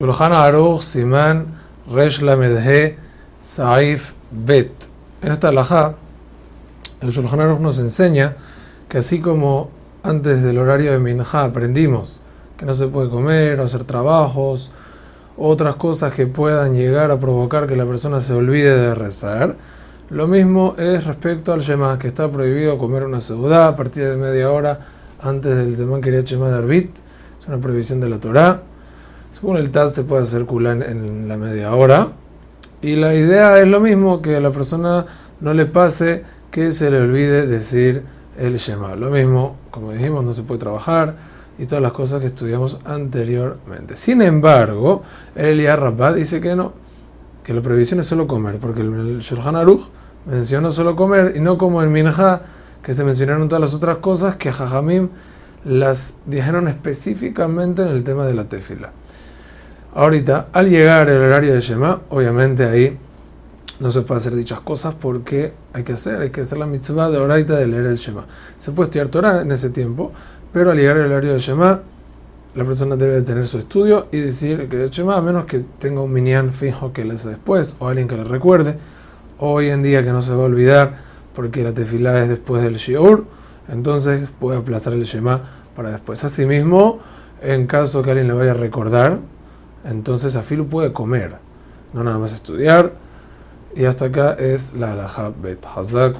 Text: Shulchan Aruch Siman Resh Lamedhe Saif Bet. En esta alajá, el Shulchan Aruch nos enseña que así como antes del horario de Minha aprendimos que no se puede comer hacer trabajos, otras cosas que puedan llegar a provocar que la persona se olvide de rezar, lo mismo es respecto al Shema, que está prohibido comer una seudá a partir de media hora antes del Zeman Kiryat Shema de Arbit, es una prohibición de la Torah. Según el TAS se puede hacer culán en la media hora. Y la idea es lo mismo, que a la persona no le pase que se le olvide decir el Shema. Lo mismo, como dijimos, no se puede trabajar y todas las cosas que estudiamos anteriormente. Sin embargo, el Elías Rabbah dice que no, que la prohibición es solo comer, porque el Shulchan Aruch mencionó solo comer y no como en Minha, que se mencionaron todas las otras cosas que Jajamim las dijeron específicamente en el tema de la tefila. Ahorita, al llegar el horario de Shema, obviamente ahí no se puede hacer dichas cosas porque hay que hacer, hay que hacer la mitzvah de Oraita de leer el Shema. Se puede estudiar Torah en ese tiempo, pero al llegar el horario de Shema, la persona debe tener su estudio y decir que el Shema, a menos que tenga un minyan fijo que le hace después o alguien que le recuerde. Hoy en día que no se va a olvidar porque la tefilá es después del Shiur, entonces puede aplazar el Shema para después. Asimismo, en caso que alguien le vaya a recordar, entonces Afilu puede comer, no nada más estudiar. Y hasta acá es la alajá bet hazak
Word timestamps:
Shulchan 0.00 0.30
Aruch 0.30 0.82
Siman 0.82 1.46
Resh 1.90 2.20
Lamedhe 2.20 2.96
Saif 3.42 4.12
Bet. 4.30 4.70
En 5.20 5.32
esta 5.32 5.48
alajá, 5.48 5.96
el 7.00 7.10
Shulchan 7.10 7.40
Aruch 7.40 7.58
nos 7.58 7.80
enseña 7.80 8.36
que 8.88 8.98
así 8.98 9.20
como 9.20 9.72
antes 10.04 10.40
del 10.44 10.58
horario 10.58 10.92
de 10.92 11.00
Minha 11.00 11.24
aprendimos 11.42 12.20
que 12.56 12.64
no 12.64 12.74
se 12.74 12.86
puede 12.86 13.10
comer 13.10 13.60
hacer 13.60 13.82
trabajos, 13.82 14.70
otras 15.36 15.74
cosas 15.74 16.12
que 16.12 16.28
puedan 16.28 16.74
llegar 16.74 17.10
a 17.10 17.18
provocar 17.18 17.66
que 17.66 17.74
la 17.74 17.84
persona 17.84 18.20
se 18.20 18.34
olvide 18.34 18.78
de 18.78 18.94
rezar, 18.94 19.56
lo 20.10 20.28
mismo 20.28 20.76
es 20.78 21.06
respecto 21.06 21.52
al 21.52 21.58
Shema, 21.58 21.98
que 21.98 22.06
está 22.06 22.30
prohibido 22.30 22.78
comer 22.78 23.02
una 23.02 23.20
seudá 23.20 23.66
a 23.66 23.74
partir 23.74 24.04
de 24.04 24.14
media 24.14 24.52
hora 24.52 24.78
antes 25.20 25.56
del 25.56 25.74
Zeman 25.74 26.00
Kiryat 26.00 26.24
Shema 26.24 26.50
de 26.50 26.54
Arbit, 26.58 26.98
es 27.40 27.48
una 27.48 27.58
prohibición 27.58 27.98
de 27.98 28.08
la 28.08 28.20
Torah. 28.20 28.62
Según 29.34 29.56
el 29.56 29.70
TAS 29.70 29.94
se 29.94 30.04
puede 30.04 30.22
hacer 30.22 30.46
culán 30.46 30.82
en 30.82 31.28
la 31.28 31.36
media 31.36 31.74
hora. 31.74 32.08
Y 32.80 32.96
la 32.96 33.14
idea 33.14 33.58
es 33.58 33.66
lo 33.66 33.80
mismo, 33.80 34.22
que 34.22 34.36
a 34.36 34.40
la 34.40 34.50
persona 34.50 35.06
no 35.40 35.54
le 35.54 35.66
pase 35.66 36.24
que 36.50 36.72
se 36.72 36.90
le 36.90 37.00
olvide 37.00 37.46
decir 37.46 38.02
el 38.38 38.56
Shema. 38.56 38.96
Lo 38.96 39.10
mismo, 39.10 39.56
como 39.70 39.92
dijimos, 39.92 40.24
no 40.24 40.32
se 40.32 40.42
puede 40.42 40.60
trabajar 40.60 41.16
y 41.58 41.66
todas 41.66 41.82
las 41.82 41.92
cosas 41.92 42.20
que 42.20 42.26
estudiamos 42.26 42.80
anteriormente. 42.84 43.96
Sin 43.96 44.22
embargo, 44.22 45.02
el 45.34 45.46
Elías 45.46 45.78
Rabbah 45.78 46.12
dice 46.12 46.40
que 46.40 46.54
no, 46.54 46.72
que 47.42 47.52
la 47.52 47.60
prohibición 47.60 48.00
es 48.00 48.06
solo 48.06 48.26
comer, 48.26 48.58
porque 48.58 48.82
el 48.82 49.18
Shulchan 49.18 49.56
Aruch 49.56 49.88
mencionó 50.26 50.70
solo 50.70 50.94
comer 50.94 51.34
y 51.36 51.40
no 51.40 51.58
como 51.58 51.82
en 51.82 51.90
Minha, 51.90 52.42
que 52.82 52.94
se 52.94 53.02
mencionaron 53.04 53.48
todas 53.48 53.60
las 53.60 53.74
otras 53.74 53.98
cosas 53.98 54.36
que 54.36 54.52
Jajamim 54.52 55.08
las 55.64 56.14
dijeron 56.26 56.68
específicamente 56.68 57.82
en 57.82 57.88
el 57.88 58.04
tema 58.04 58.24
de 58.24 58.34
la 58.34 58.44
tefila. 58.44 58.92
Ahorita, 59.94 60.48
al 60.52 60.68
llegar 60.68 61.08
el 61.08 61.16
horario 61.16 61.54
de 61.54 61.60
Shema, 61.60 62.02
obviamente 62.10 62.64
ahí 62.64 62.98
no 63.80 63.90
se 63.90 64.02
puede 64.02 64.18
hacer 64.18 64.34
dichas 64.34 64.60
cosas 64.60 64.94
porque 64.94 65.52
hay 65.72 65.82
que 65.82 65.92
hacer, 65.92 66.20
hay 66.20 66.30
que 66.30 66.42
hacer 66.42 66.58
la 66.58 66.66
mitzvah 66.66 67.10
de 67.10 67.18
Oraita 67.18 67.56
de 67.56 67.66
leer 67.66 67.86
el 67.86 67.96
Shema. 67.96 68.26
Se 68.58 68.72
puede 68.72 68.88
estudiar 68.88 69.08
Torah 69.08 69.42
en 69.42 69.50
ese 69.50 69.70
tiempo, 69.70 70.12
pero 70.52 70.72
al 70.72 70.76
llegar 70.76 70.96
el 70.98 71.10
horario 71.10 71.32
de 71.32 71.38
Shema, 71.38 71.80
la 72.54 72.64
persona 72.64 72.96
debe 72.96 73.22
tener 73.22 73.46
su 73.46 73.58
estudio 73.58 74.08
y 74.10 74.20
decir 74.20 74.68
que 74.68 74.82
el 74.82 74.90
Shema, 74.90 75.16
a 75.16 75.22
menos 75.22 75.44
que 75.44 75.64
tenga 75.78 76.00
un 76.00 76.12
minyan 76.12 76.52
fijo 76.52 76.92
que 76.92 77.04
le 77.04 77.14
hace 77.14 77.30
después 77.30 77.76
o 77.78 77.88
alguien 77.88 78.08
que 78.08 78.16
le 78.16 78.24
recuerde. 78.24 78.76
Hoy 79.38 79.68
en 79.68 79.82
día 79.82 80.02
que 80.02 80.10
no 80.10 80.22
se 80.22 80.32
va 80.32 80.42
a 80.42 80.46
olvidar 80.46 80.96
porque 81.34 81.62
la 81.62 81.72
tefilá 81.72 82.22
es 82.22 82.28
después 82.28 82.62
del 82.62 82.74
Shiur, 82.74 83.24
entonces 83.68 84.28
puede 84.40 84.58
aplazar 84.58 84.92
el 84.92 85.04
Shema 85.04 85.40
para 85.76 85.92
después. 85.92 86.24
Asimismo, 86.24 86.98
en 87.40 87.68
caso 87.68 88.02
que 88.02 88.10
alguien 88.10 88.26
le 88.26 88.34
vaya 88.34 88.50
a 88.50 88.54
recordar, 88.54 89.20
entonces 89.88 90.36
Afilu 90.36 90.68
puede 90.68 90.92
comer, 90.92 91.36
no 91.92 92.04
nada 92.04 92.18
más 92.18 92.32
estudiar. 92.32 92.92
Y 93.74 93.84
hasta 93.84 94.06
acá 94.06 94.32
es 94.32 94.74
la 94.74 94.92
alajá 94.92 95.30
bet 95.30 95.64
hazak 95.64 96.16